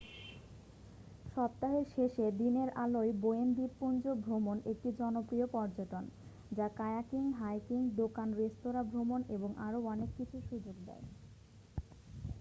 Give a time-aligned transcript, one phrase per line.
[1.35, 6.03] সপ্তাহের শেষে দিনের আলোয় বোয়েন দ্বীপপুঞ্জ ভ্রমণ একটি জনপ্রিয় পর্যটন
[6.51, 11.05] যা কায়াকিং হাইকিং দোকান-রেস্তোঁরা ভ্রমণ এবং আরও অনেক কিছুর সুযোগ দেয়